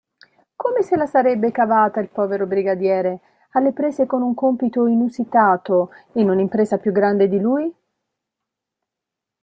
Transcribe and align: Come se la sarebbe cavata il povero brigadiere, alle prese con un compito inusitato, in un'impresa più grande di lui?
Come 0.55 0.81
se 0.81 0.95
la 0.95 1.05
sarebbe 1.05 1.51
cavata 1.51 1.99
il 1.99 2.09
povero 2.09 2.47
brigadiere, 2.47 3.19
alle 3.51 3.71
prese 3.71 4.07
con 4.07 4.23
un 4.23 4.33
compito 4.33 4.87
inusitato, 4.87 5.91
in 6.13 6.27
un'impresa 6.27 6.79
più 6.79 6.91
grande 6.91 7.27
di 7.27 7.39
lui? 7.39 7.71